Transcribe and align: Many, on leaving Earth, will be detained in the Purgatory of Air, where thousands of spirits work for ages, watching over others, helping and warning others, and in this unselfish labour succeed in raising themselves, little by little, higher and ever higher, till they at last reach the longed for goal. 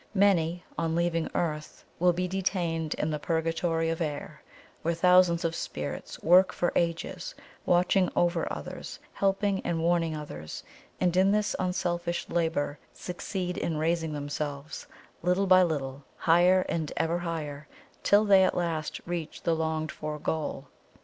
Many, 0.15 0.63
on 0.79 0.95
leaving 0.95 1.29
Earth, 1.35 1.85
will 1.99 2.11
be 2.11 2.27
detained 2.27 2.95
in 2.95 3.11
the 3.11 3.19
Purgatory 3.19 3.91
of 3.91 4.01
Air, 4.01 4.41
where 4.81 4.95
thousands 4.95 5.45
of 5.45 5.53
spirits 5.55 6.19
work 6.23 6.51
for 6.51 6.73
ages, 6.75 7.35
watching 7.67 8.09
over 8.15 8.51
others, 8.51 8.97
helping 9.13 9.61
and 9.63 9.79
warning 9.83 10.15
others, 10.15 10.63
and 10.99 11.15
in 11.15 11.31
this 11.31 11.55
unselfish 11.59 12.27
labour 12.29 12.79
succeed 12.91 13.59
in 13.59 13.77
raising 13.77 14.13
themselves, 14.13 14.87
little 15.21 15.45
by 15.45 15.61
little, 15.61 16.03
higher 16.17 16.65
and 16.67 16.91
ever 16.97 17.19
higher, 17.19 17.67
till 18.01 18.25
they 18.25 18.43
at 18.43 18.57
last 18.57 19.01
reach 19.05 19.43
the 19.43 19.53
longed 19.55 19.91
for 19.91 20.17
goal. 20.17 20.65